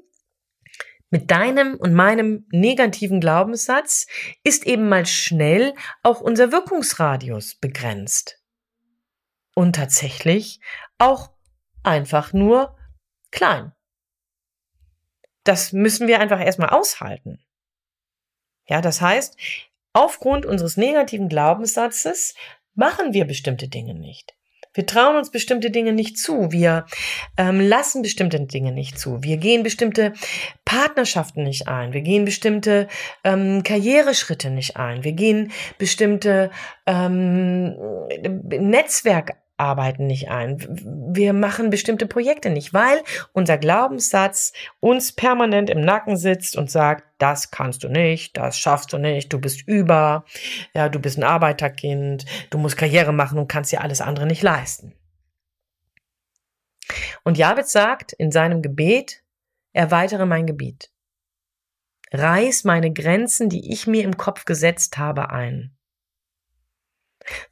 mit 1.09 1.31
deinem 1.31 1.75
und 1.75 1.93
meinem 1.93 2.47
negativen 2.51 3.19
Glaubenssatz, 3.19 4.07
ist 4.43 4.65
eben 4.65 4.89
mal 4.89 5.05
schnell 5.05 5.73
auch 6.03 6.21
unser 6.21 6.51
Wirkungsradius 6.51 7.55
begrenzt. 7.55 8.41
Und 9.55 9.75
tatsächlich 9.75 10.61
auch 10.97 11.31
einfach 11.83 12.31
nur 12.33 12.77
klein. 13.31 13.73
Das 15.43 15.73
müssen 15.73 16.07
wir 16.07 16.19
einfach 16.19 16.39
erstmal 16.39 16.69
aushalten. 16.69 17.43
Ja, 18.67 18.81
das 18.81 19.01
heißt, 19.01 19.35
aufgrund 19.93 20.45
unseres 20.45 20.77
negativen 20.77 21.27
Glaubenssatzes 21.27 22.35
machen 22.75 23.13
wir 23.13 23.25
bestimmte 23.25 23.67
Dinge 23.67 23.95
nicht. 23.95 24.38
Wir 24.73 24.85
trauen 24.85 25.17
uns 25.17 25.31
bestimmte 25.31 25.71
Dinge 25.71 25.93
nicht 25.93 26.17
zu. 26.17 26.51
Wir 26.51 26.85
ähm, 27.37 27.59
lassen 27.59 28.01
bestimmte 28.01 28.39
Dinge 28.39 28.71
nicht 28.71 28.99
zu. 28.99 29.23
Wir 29.23 29.37
gehen 29.37 29.63
bestimmte 29.63 30.13
Partnerschaften 30.63 31.43
nicht 31.43 31.67
ein. 31.67 31.93
Wir 31.93 32.01
gehen 32.01 32.25
bestimmte 32.25 32.87
ähm, 33.23 33.63
Karriereschritte 33.63 34.49
nicht 34.49 34.77
ein. 34.77 35.03
Wir 35.03 35.13
gehen 35.13 35.51
bestimmte 35.77 36.51
ähm, 36.85 37.75
Netzwerk 38.47 39.35
arbeiten 39.59 40.07
nicht 40.07 40.29
ein. 40.29 40.57
Wir 41.13 41.33
machen 41.33 41.69
bestimmte 41.69 42.07
Projekte 42.07 42.49
nicht, 42.49 42.73
weil 42.73 43.01
unser 43.33 43.57
Glaubenssatz 43.57 44.53
uns 44.79 45.11
permanent 45.11 45.69
im 45.69 45.81
Nacken 45.81 46.17
sitzt 46.17 46.55
und 46.55 46.71
sagt, 46.71 47.03
das 47.17 47.51
kannst 47.51 47.83
du 47.83 47.89
nicht, 47.89 48.37
das 48.37 48.57
schaffst 48.57 48.93
du 48.93 48.97
nicht, 48.97 49.33
du 49.33 49.39
bist 49.39 49.67
über, 49.67 50.25
ja, 50.73 50.89
du 50.89 50.99
bist 50.99 51.17
ein 51.17 51.23
Arbeiterkind, 51.23 52.25
du 52.49 52.57
musst 52.57 52.77
Karriere 52.77 53.13
machen 53.13 53.37
und 53.37 53.47
kannst 53.47 53.71
dir 53.71 53.81
alles 53.81 54.01
andere 54.01 54.25
nicht 54.25 54.41
leisten. 54.41 54.93
Und 57.23 57.37
Jabez 57.37 57.71
sagt 57.71 58.13
in 58.13 58.31
seinem 58.31 58.61
Gebet, 58.61 59.23
erweitere 59.73 60.25
mein 60.25 60.47
Gebiet. 60.47 60.91
Reiß 62.11 62.63
meine 62.63 62.91
Grenzen, 62.91 63.49
die 63.49 63.71
ich 63.71 63.85
mir 63.85 64.03
im 64.03 64.17
Kopf 64.17 64.45
gesetzt 64.45 64.97
habe, 64.97 65.29
ein. 65.29 65.77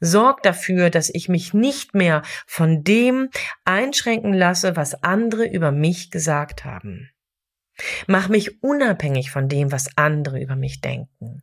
Sorg 0.00 0.42
dafür, 0.42 0.90
dass 0.90 1.10
ich 1.10 1.28
mich 1.28 1.54
nicht 1.54 1.94
mehr 1.94 2.22
von 2.46 2.84
dem 2.84 3.30
einschränken 3.64 4.32
lasse, 4.32 4.76
was 4.76 5.02
andere 5.02 5.46
über 5.46 5.72
mich 5.72 6.10
gesagt 6.10 6.64
haben. 6.64 7.10
Mach 8.06 8.28
mich 8.28 8.62
unabhängig 8.62 9.30
von 9.30 9.48
dem, 9.48 9.70
was 9.70 9.96
andere 9.96 10.40
über 10.40 10.56
mich 10.56 10.80
denken. 10.80 11.42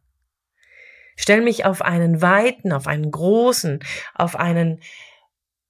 Stell 1.16 1.42
mich 1.42 1.66
auf 1.66 1.82
einen 1.82 2.22
weiten, 2.22 2.74
auf 2.74 2.88
einen 2.88 3.10
großen, 3.10 3.80
auf 4.14 4.36
einen 4.36 4.82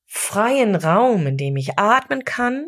freien 0.05 0.75
Raum, 0.75 1.27
in 1.27 1.37
dem 1.37 1.55
ich 1.55 1.77
atmen 1.77 2.25
kann, 2.25 2.67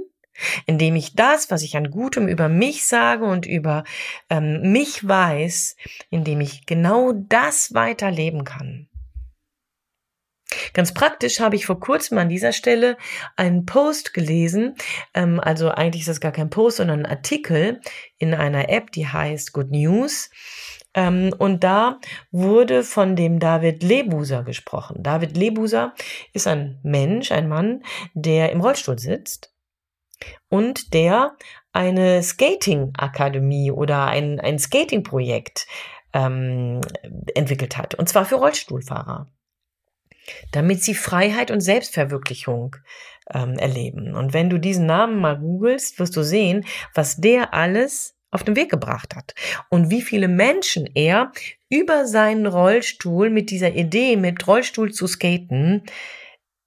in 0.68 0.78
dem 0.78 0.96
ich 0.96 1.16
das, 1.16 1.50
was 1.50 1.64
ich 1.64 1.76
an 1.76 1.90
Gutem 1.90 2.28
über 2.28 2.50
mich 2.50 2.86
sage 2.86 3.26
und 3.26 3.46
über 3.46 3.84
ähm, 4.30 4.72
mich 4.72 5.08
weiß, 5.08 5.76
in 6.12 6.24
dem 6.24 6.42
ich 6.42 6.66
genau 6.68 7.14
das 7.14 7.74
weiterleben 7.74 8.44
kann. 8.44 8.88
Ganz 10.74 10.94
praktisch 10.94 11.40
habe 11.40 11.56
ich 11.56 11.66
vor 11.66 11.80
kurzem 11.80 12.18
an 12.18 12.30
dieser 12.30 12.52
Stelle 12.52 12.98
einen 13.36 13.66
Post 13.66 14.14
gelesen, 14.14 14.76
ähm, 15.14 15.40
also 15.40 15.70
eigentlich 15.70 16.02
ist 16.02 16.10
das 16.10 16.22
gar 16.22 16.32
kein 16.32 16.50
Post, 16.50 16.78
sondern 16.78 17.06
ein 17.06 17.12
Artikel 17.12 17.82
in 18.18 18.34
einer 18.34 18.70
App, 18.70 18.92
die 18.92 19.08
heißt 19.08 19.54
Good 19.54 19.72
News. 19.72 20.30
Ähm, 20.94 21.34
und 21.38 21.64
da 21.64 22.00
wurde 22.32 22.84
von 22.84 23.16
dem 23.16 23.40
David 23.40 23.84
Lebuser 23.84 24.44
gesprochen. 24.44 25.04
David 25.04 25.38
Lebuser 25.38 25.94
ist 26.34 26.48
ein 26.48 26.80
Mensch, 26.84 27.32
ein 27.32 27.48
Mann, 27.48 27.84
der 28.14 28.52
im 28.52 28.62
Rollstuhl 28.62 28.98
sitzt 28.98 29.54
und 30.50 30.94
der 30.94 31.36
eine 31.72 32.24
Skating-Akademie 32.24 33.72
oder 33.72 34.06
ein, 34.06 34.40
ein 34.40 34.58
Skating-Projekt 34.58 35.68
ähm, 36.14 36.82
entwickelt 37.36 37.78
hat. 37.78 37.94
Und 37.96 38.10
zwar 38.10 38.26
für 38.26 38.36
Rollstuhlfahrer 38.36 39.30
damit 40.52 40.84
sie 40.84 40.96
Freiheit 40.96 41.52
und 41.52 41.62
Selbstverwirklichung 41.62 42.76
ähm, 43.34 43.54
erleben. 43.54 44.16
Und 44.16 44.34
wenn 44.34 44.50
du 44.50 44.58
diesen 44.58 44.86
Namen 44.86 45.20
mal 45.20 45.38
googelst, 45.38 46.00
wirst 46.00 46.16
du 46.16 46.24
sehen, 46.24 46.66
was 46.94 47.18
der 47.18 47.54
alles 47.54 48.16
auf 48.32 48.44
den 48.44 48.56
Weg 48.56 48.70
gebracht 48.70 49.16
hat 49.16 49.34
und 49.70 49.90
wie 49.90 50.02
viele 50.02 50.28
Menschen 50.28 50.86
er 50.94 51.32
über 51.70 52.06
seinen 52.06 52.46
Rollstuhl 52.46 53.30
mit 53.30 53.50
dieser 53.52 53.74
Idee, 53.74 54.18
mit 54.18 54.46
Rollstuhl 54.48 54.92
zu 54.92 55.08
skaten, 55.08 55.84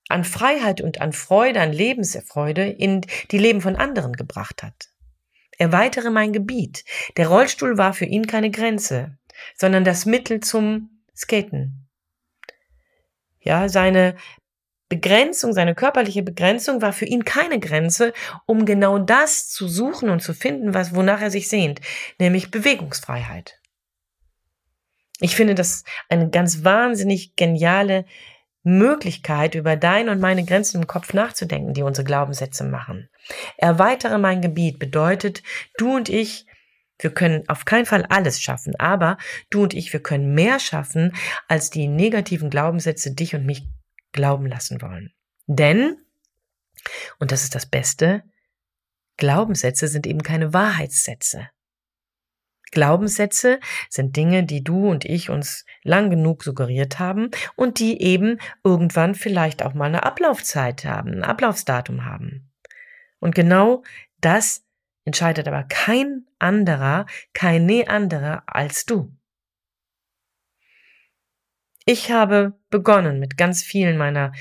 an 0.08 0.24
Freiheit 0.24 0.80
und 0.80 1.00
an 1.00 1.12
Freude, 1.12 1.60
an 1.60 1.72
Lebensfreude 1.72 2.68
in 2.68 3.02
die 3.30 3.38
Leben 3.38 3.60
von 3.60 3.76
anderen 3.76 4.14
gebracht 4.14 4.62
hat. 4.62 4.90
Erweitere 5.58 6.10
mein 6.10 6.32
Gebiet. 6.32 6.84
Der 7.16 7.28
Rollstuhl 7.28 7.78
war 7.78 7.92
für 7.92 8.06
ihn 8.06 8.26
keine 8.26 8.50
Grenze, 8.50 9.18
sondern 9.54 9.84
das 9.84 10.06
Mittel 10.06 10.40
zum 10.40 11.02
Skaten. 11.14 11.79
Ja, 13.40 13.68
seine 13.68 14.16
Begrenzung, 14.88 15.52
seine 15.52 15.74
körperliche 15.74 16.22
Begrenzung 16.22 16.82
war 16.82 16.92
für 16.92 17.04
ihn 17.04 17.24
keine 17.24 17.60
Grenze, 17.60 18.12
um 18.44 18.66
genau 18.66 18.98
das 18.98 19.48
zu 19.48 19.68
suchen 19.68 20.10
und 20.10 20.20
zu 20.20 20.34
finden, 20.34 20.74
was, 20.74 20.94
wonach 20.94 21.20
er 21.22 21.30
sich 21.30 21.48
sehnt, 21.48 21.80
nämlich 22.18 22.50
Bewegungsfreiheit. 22.50 23.60
Ich 25.20 25.36
finde 25.36 25.54
das 25.54 25.84
eine 26.08 26.28
ganz 26.28 26.64
wahnsinnig 26.64 27.36
geniale 27.36 28.04
Möglichkeit, 28.62 29.54
über 29.54 29.76
deine 29.76 30.10
und 30.10 30.20
meine 30.20 30.44
Grenzen 30.44 30.82
im 30.82 30.86
Kopf 30.86 31.14
nachzudenken, 31.14 31.72
die 31.72 31.82
unsere 31.82 32.04
Glaubenssätze 32.04 32.64
machen. 32.64 33.08
Erweitere 33.56 34.18
mein 34.18 34.42
Gebiet 34.42 34.78
bedeutet, 34.78 35.42
du 35.78 35.96
und 35.96 36.08
ich, 36.08 36.46
wir 37.00 37.12
können 37.12 37.48
auf 37.48 37.64
keinen 37.64 37.86
Fall 37.86 38.04
alles 38.06 38.40
schaffen, 38.40 38.74
aber 38.78 39.18
du 39.50 39.62
und 39.62 39.74
ich, 39.74 39.92
wir 39.92 40.00
können 40.00 40.34
mehr 40.34 40.60
schaffen, 40.60 41.14
als 41.48 41.70
die 41.70 41.88
negativen 41.88 42.50
Glaubenssätze 42.50 43.14
dich 43.14 43.34
und 43.34 43.46
mich 43.46 43.66
glauben 44.12 44.46
lassen 44.46 44.80
wollen. 44.82 45.12
Denn, 45.46 45.96
und 47.18 47.32
das 47.32 47.42
ist 47.42 47.54
das 47.54 47.66
Beste, 47.66 48.22
Glaubenssätze 49.16 49.88
sind 49.88 50.06
eben 50.06 50.22
keine 50.22 50.52
Wahrheitssätze. 50.52 51.48
Glaubenssätze 52.70 53.58
sind 53.88 54.16
Dinge, 54.16 54.44
die 54.44 54.62
du 54.62 54.88
und 54.88 55.04
ich 55.04 55.28
uns 55.28 55.64
lang 55.82 56.08
genug 56.10 56.44
suggeriert 56.44 56.98
haben 56.98 57.30
und 57.56 57.80
die 57.80 58.00
eben 58.00 58.38
irgendwann 58.62 59.14
vielleicht 59.14 59.62
auch 59.62 59.74
mal 59.74 59.86
eine 59.86 60.04
Ablaufzeit 60.04 60.84
haben, 60.84 61.12
ein 61.12 61.24
Ablaufsdatum 61.24 62.04
haben. 62.04 62.52
Und 63.18 63.34
genau 63.34 63.82
das 64.20 64.64
entscheidet 65.04 65.48
aber 65.48 65.64
kein 65.64 66.26
anderer, 66.38 67.06
keine 67.32 67.88
anderer 67.88 68.42
als 68.46 68.86
du. 68.86 69.14
Ich 71.86 72.12
habe 72.12 72.58
begonnen, 72.68 73.18
mit 73.18 73.36
ganz 73.36 73.62
vielen 73.62 73.96
meiner 73.96 74.32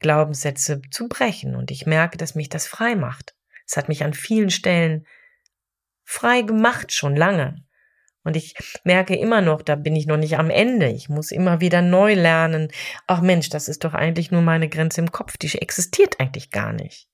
Glaubenssätze 0.00 0.80
zu 0.90 1.08
brechen 1.08 1.54
und 1.54 1.70
ich 1.70 1.86
merke, 1.86 2.16
dass 2.16 2.34
mich 2.34 2.48
das 2.48 2.66
frei 2.66 2.96
macht. 2.96 3.36
Es 3.66 3.76
hat 3.76 3.88
mich 3.88 4.02
an 4.02 4.14
vielen 4.14 4.50
Stellen 4.50 5.06
frei 6.04 6.42
gemacht, 6.42 6.92
schon 6.92 7.14
lange. 7.14 7.64
Und 8.24 8.34
ich 8.36 8.54
merke 8.82 9.14
immer 9.14 9.40
noch, 9.40 9.62
da 9.62 9.76
bin 9.76 9.94
ich 9.94 10.06
noch 10.06 10.16
nicht 10.16 10.36
am 10.36 10.50
Ende. 10.50 10.88
Ich 10.88 11.08
muss 11.08 11.30
immer 11.30 11.60
wieder 11.60 11.80
neu 11.80 12.14
lernen. 12.14 12.72
Ach 13.06 13.20
Mensch, 13.20 13.50
das 13.50 13.68
ist 13.68 13.84
doch 13.84 13.94
eigentlich 13.94 14.32
nur 14.32 14.42
meine 14.42 14.68
Grenze 14.68 15.00
im 15.00 15.12
Kopf. 15.12 15.36
Die 15.36 15.56
existiert 15.58 16.18
eigentlich 16.18 16.50
gar 16.50 16.72
nicht. 16.72 17.08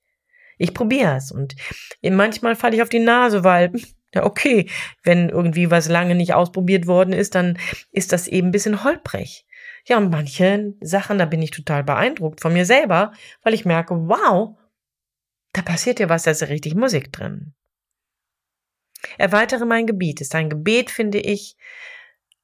Ich 0.63 0.75
probiere 0.75 1.17
es 1.17 1.33
und 1.33 1.57
manchmal 2.03 2.55
falle 2.55 2.77
ich 2.77 2.83
auf 2.83 2.89
die 2.89 3.01
Nase, 3.01 3.43
weil 3.43 3.73
ja, 4.15 4.25
okay, 4.25 4.71
wenn 5.03 5.29
irgendwie 5.29 5.73
was 5.73 5.89
lange 5.89 6.15
nicht 6.15 6.35
ausprobiert 6.35 6.87
worden 6.87 7.13
ist, 7.13 7.35
dann 7.35 7.59
ist 7.91 8.13
das 8.13 8.29
eben 8.29 8.49
ein 8.49 8.53
bisschen 8.53 8.85
holprig. 8.85 9.45
Ja, 9.87 9.99
und 9.99 10.11
manche 10.11 10.75
Sachen, 10.81 11.19
da 11.19 11.25
bin 11.25 11.43
ich 11.43 11.51
total 11.51 11.83
beeindruckt 11.83 12.41
von 12.41 12.53
mir 12.53 12.65
selber, 12.65 13.13
weil 13.43 13.55
ich 13.55 13.65
merke, 13.65 13.97
wow, 14.07 14.57
da 15.53 15.63
passiert 15.63 15.99
ja 15.99 16.09
was, 16.09 16.23
da 16.23 16.31
ist 16.31 16.43
ja 16.43 16.47
richtig 16.47 16.77
Musik 16.77 17.13
drin. 17.13 17.55
Erweitere 19.19 19.65
mein 19.65 19.89
Gebiet 19.89 20.21
ist 20.21 20.37
ein 20.37 20.49
Gebet, 20.49 20.93
finde 20.93 21.19
ich, 21.19 21.57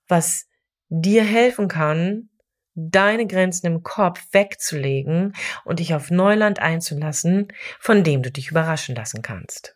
was 0.08 0.48
dir 0.88 1.22
helfen 1.22 1.68
kann, 1.68 2.30
deine 2.78 3.26
Grenzen 3.26 3.66
im 3.66 3.82
Kopf 3.82 4.24
wegzulegen 4.32 5.34
und 5.64 5.80
dich 5.80 5.94
auf 5.94 6.10
Neuland 6.10 6.60
einzulassen, 6.60 7.48
von 7.80 8.04
dem 8.04 8.22
du 8.22 8.30
dich 8.30 8.50
überraschen 8.50 8.94
lassen 8.94 9.22
kannst. 9.22 9.74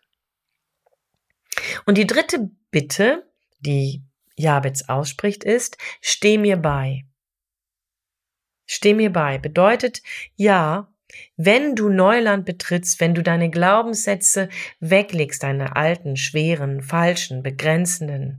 Und 1.85 1.99
die 1.99 2.07
dritte 2.07 2.51
Bitte, 2.71 3.29
die 3.61 4.05
Jabez 4.37 4.89
ausspricht, 4.89 5.45
ist, 5.45 5.77
steh 6.01 6.39
mir 6.39 6.57
bei. 6.57 7.05
Steh 8.65 8.95
mir 8.95 9.13
bei 9.13 9.39
bedeutet, 9.39 10.03
ja, 10.37 10.92
wenn 11.37 11.75
du 11.75 11.89
Neuland 11.89 12.45
betrittst, 12.45 13.01
wenn 13.01 13.15
du 13.15 13.23
deine 13.23 13.51
Glaubenssätze 13.51 14.49
weglegst, 14.81 15.43
deine 15.43 15.77
alten, 15.77 16.17
schweren, 16.17 16.83
falschen, 16.83 17.43
begrenzenden, 17.43 18.39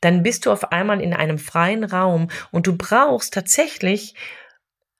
dann 0.00 0.22
bist 0.22 0.46
du 0.46 0.50
auf 0.50 0.72
einmal 0.72 1.00
in 1.00 1.14
einem 1.14 1.38
freien 1.38 1.84
Raum 1.84 2.28
und 2.50 2.66
du 2.66 2.76
brauchst 2.76 3.34
tatsächlich 3.34 4.14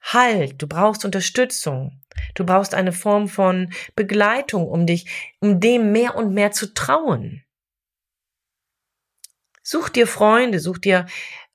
Halt, 0.03 0.61
du 0.61 0.67
brauchst 0.67 1.05
Unterstützung. 1.05 2.03
Du 2.35 2.45
brauchst 2.45 2.75
eine 2.75 2.93
Form 2.93 3.29
von 3.29 3.73
Begleitung, 3.95 4.67
um 4.67 4.87
dich, 4.87 5.35
um 5.41 5.61
dem 5.61 5.93
mehr 5.93 6.17
und 6.17 6.35
mehr 6.35 6.51
zu 6.51 6.75
trauen. 6.75 7.45
Such 9.63 9.89
dir 9.89 10.09
Freunde, 10.09 10.59
such 10.59 10.79
dir 10.79 11.07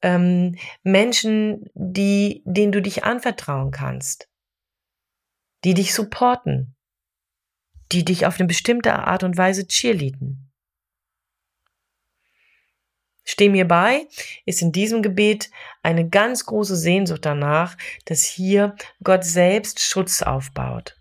ähm, 0.01 0.55
Menschen, 0.83 1.69
die, 1.73 2.41
denen 2.45 2.71
du 2.71 2.81
dich 2.81 3.03
anvertrauen 3.03 3.71
kannst, 3.71 4.29
die 5.67 5.73
dich 5.73 5.93
supporten, 5.93 6.77
die 7.91 8.05
dich 8.05 8.25
auf 8.25 8.39
eine 8.39 8.47
bestimmte 8.47 8.93
Art 8.93 9.23
und 9.23 9.35
Weise 9.35 9.67
cheerleaden. 9.67 10.49
Steh 13.25 13.49
mir 13.49 13.67
bei 13.67 14.07
ist 14.45 14.61
in 14.61 14.71
diesem 14.71 15.01
Gebet 15.01 15.51
eine 15.83 16.07
ganz 16.07 16.45
große 16.45 16.77
Sehnsucht 16.77 17.25
danach, 17.25 17.75
dass 18.05 18.23
hier 18.23 18.77
Gott 19.03 19.25
selbst 19.25 19.81
Schutz 19.81 20.21
aufbaut. 20.21 20.95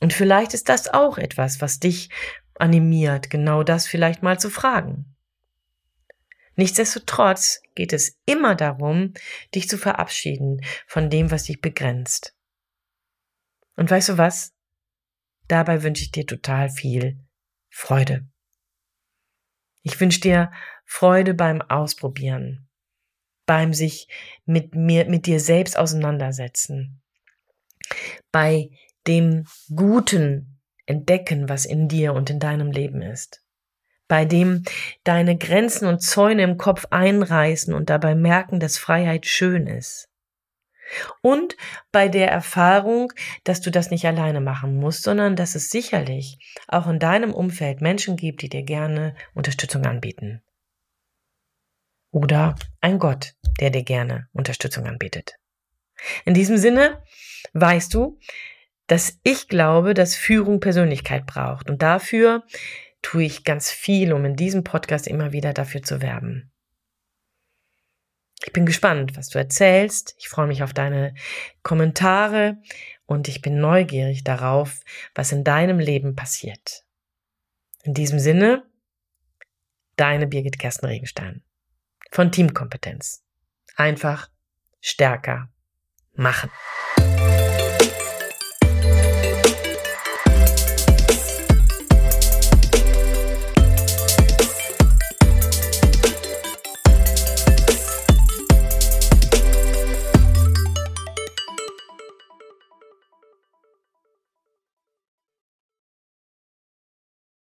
Und 0.00 0.14
vielleicht 0.14 0.54
ist 0.54 0.70
das 0.70 0.88
auch 0.88 1.18
etwas, 1.18 1.60
was 1.60 1.78
dich 1.78 2.08
animiert, 2.54 3.28
genau 3.28 3.64
das 3.64 3.86
vielleicht 3.86 4.22
mal 4.22 4.40
zu 4.40 4.48
fragen. 4.48 5.14
Nichtsdestotrotz 6.56 7.60
geht 7.74 7.92
es 7.92 8.16
immer 8.24 8.54
darum, 8.54 9.12
dich 9.54 9.68
zu 9.68 9.76
verabschieden 9.76 10.64
von 10.86 11.10
dem, 11.10 11.30
was 11.30 11.44
dich 11.44 11.60
begrenzt. 11.60 12.34
Und 13.76 13.90
weißt 13.90 14.10
du 14.10 14.18
was? 14.18 14.52
Dabei 15.48 15.82
wünsche 15.82 16.04
ich 16.04 16.12
dir 16.12 16.26
total 16.26 16.70
viel 16.70 17.18
Freude. 17.68 18.26
Ich 19.82 20.00
wünsche 20.00 20.20
dir 20.20 20.52
Freude 20.84 21.34
beim 21.34 21.62
Ausprobieren, 21.62 22.68
beim 23.46 23.74
sich 23.74 24.08
mit 24.44 24.74
mir, 24.74 25.06
mit 25.06 25.26
dir 25.26 25.40
selbst 25.40 25.76
auseinandersetzen, 25.76 27.02
bei 28.30 28.70
dem 29.06 29.46
Guten 29.74 30.60
entdecken, 30.86 31.48
was 31.48 31.64
in 31.64 31.88
dir 31.88 32.12
und 32.14 32.30
in 32.30 32.38
deinem 32.38 32.70
Leben 32.70 33.02
ist 33.02 33.42
bei 34.12 34.26
dem 34.26 34.62
deine 35.04 35.38
Grenzen 35.38 35.86
und 35.88 36.02
Zäune 36.02 36.42
im 36.42 36.58
Kopf 36.58 36.84
einreißen 36.90 37.72
und 37.72 37.88
dabei 37.88 38.14
merken, 38.14 38.60
dass 38.60 38.76
Freiheit 38.76 39.24
schön 39.24 39.66
ist. 39.66 40.10
Und 41.20 41.56
bei 41.90 42.08
der 42.08 42.30
Erfahrung, 42.30 43.12
dass 43.44 43.60
du 43.60 43.70
das 43.70 43.90
nicht 43.90 44.06
alleine 44.06 44.40
machen 44.40 44.76
musst, 44.76 45.02
sondern 45.02 45.36
dass 45.36 45.54
es 45.54 45.70
sicherlich 45.70 46.38
auch 46.68 46.86
in 46.86 46.98
deinem 46.98 47.32
Umfeld 47.32 47.80
Menschen 47.80 48.16
gibt, 48.16 48.42
die 48.42 48.48
dir 48.48 48.62
gerne 48.62 49.14
Unterstützung 49.34 49.84
anbieten. 49.86 50.42
Oder 52.10 52.54
ein 52.80 52.98
Gott, 52.98 53.34
der 53.60 53.70
dir 53.70 53.84
gerne 53.84 54.28
Unterstützung 54.32 54.86
anbietet. 54.86 55.36
In 56.24 56.34
diesem 56.34 56.58
Sinne 56.58 57.02
weißt 57.54 57.94
du, 57.94 58.18
dass 58.86 59.18
ich 59.22 59.48
glaube, 59.48 59.94
dass 59.94 60.14
Führung 60.14 60.60
Persönlichkeit 60.60 61.26
braucht. 61.26 61.70
Und 61.70 61.82
dafür 61.82 62.44
tue 63.00 63.24
ich 63.24 63.44
ganz 63.44 63.70
viel, 63.70 64.12
um 64.12 64.24
in 64.24 64.36
diesem 64.36 64.64
Podcast 64.64 65.06
immer 65.06 65.32
wieder 65.32 65.54
dafür 65.54 65.82
zu 65.82 66.02
werben. 66.02 66.51
Ich 68.44 68.52
bin 68.52 68.66
gespannt, 68.66 69.16
was 69.16 69.28
du 69.28 69.38
erzählst. 69.38 70.14
Ich 70.18 70.28
freue 70.28 70.46
mich 70.46 70.62
auf 70.62 70.72
deine 70.72 71.14
Kommentare 71.62 72.58
und 73.06 73.28
ich 73.28 73.40
bin 73.40 73.60
neugierig 73.60 74.24
darauf, 74.24 74.80
was 75.14 75.32
in 75.32 75.44
deinem 75.44 75.78
Leben 75.78 76.16
passiert. 76.16 76.84
In 77.84 77.94
diesem 77.94 78.18
Sinne, 78.18 78.64
deine 79.96 80.26
Birgit 80.26 80.58
Kersten 80.58 80.86
Regenstein 80.86 81.42
von 82.10 82.32
Teamkompetenz. 82.32 83.24
Einfach 83.76 84.28
stärker 84.80 85.48
machen. 86.14 86.50